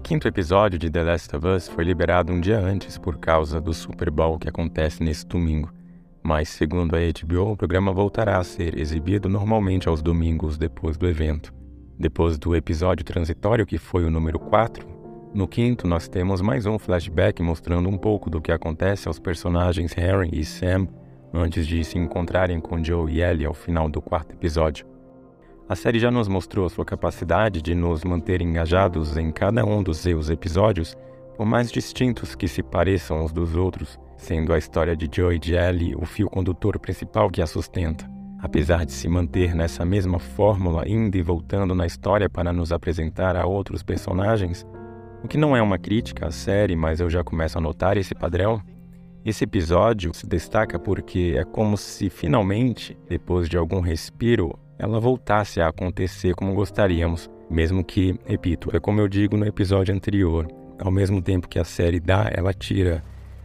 [0.00, 3.72] quinto episódio de The Last of Us foi liberado um dia antes por causa do
[3.72, 5.72] Super Bowl que acontece nesse domingo.
[6.22, 11.06] Mas, segundo a HBO, o programa voltará a ser exibido normalmente aos domingos depois do
[11.06, 11.52] evento.
[11.98, 14.86] Depois do episódio transitório, que foi o número 4,
[15.34, 19.92] no quinto nós temos mais um flashback mostrando um pouco do que acontece aos personagens
[19.92, 20.88] Harry e Sam
[21.32, 24.93] antes de se encontrarem com Joe e Ellie ao final do quarto episódio.
[25.66, 29.96] A série já nos mostrou sua capacidade de nos manter engajados em cada um dos
[29.96, 30.94] seus episódios,
[31.38, 35.38] por mais distintos que se pareçam uns dos outros, sendo a história de Joe e
[35.38, 38.06] de Ellie o fio condutor principal que a sustenta.
[38.40, 43.34] Apesar de se manter nessa mesma fórmula, indo e voltando na história para nos apresentar
[43.34, 44.66] a outros personagens,
[45.22, 48.14] o que não é uma crítica à série, mas eu já começo a notar esse
[48.14, 48.60] padrão,
[49.24, 55.62] esse episódio se destaca porque é como se finalmente, depois de algum respiro, ela voltasse
[55.62, 60.46] a acontecer como gostaríamos, mesmo que, repito, é como eu digo no episódio anterior,
[60.78, 63.02] ao mesmo tempo que a série dá, ela tira.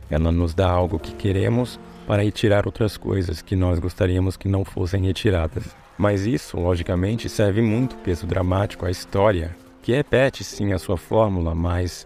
[0.09, 4.66] Ela nos dá algo que queremos para retirar outras coisas que nós gostaríamos que não
[4.66, 5.73] fossem retiradas.
[5.97, 11.55] Mas isso, logicamente, serve muito peso dramático à história, que repete sim a sua fórmula,
[11.55, 12.05] mas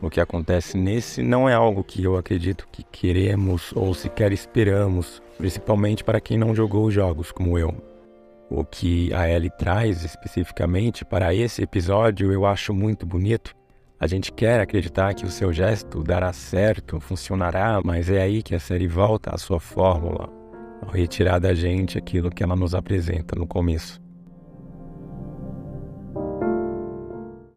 [0.00, 5.22] o que acontece nesse não é algo que eu acredito que queremos ou sequer esperamos,
[5.38, 7.93] principalmente para quem não jogou jogos como eu.
[8.50, 13.54] O que a Ellie traz especificamente para esse episódio eu acho muito bonito.
[13.98, 18.54] A gente quer acreditar que o seu gesto dará certo, funcionará, mas é aí que
[18.54, 20.28] a série volta à sua fórmula,
[20.82, 24.00] ao retirar da gente aquilo que ela nos apresenta no começo.